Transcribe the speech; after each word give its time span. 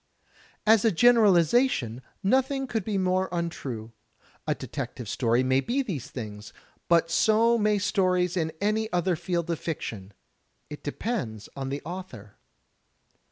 As 0.65 0.83
a 0.83 0.89
generalization, 0.91 2.01
nothing 2.23 2.65
could 2.65 2.83
be 2.83 2.97
more 2.97 3.29
untrue. 3.31 3.91
A 4.47 4.55
detective 4.55 5.07
story 5.07 5.43
may 5.43 5.59
be 5.61 5.83
these 5.83 6.09
things, 6.09 6.53
but 6.87 7.11
so 7.11 7.55
may 7.59 7.77
stories 7.77 8.35
in 8.35 8.51
any 8.59 8.91
other 8.91 9.15
field 9.15 9.47
of 9.51 9.59
fiction. 9.59 10.11
It 10.71 10.81
depends 10.83 11.49
on 11.55 11.69
the 11.69 11.83
author. 11.85 12.33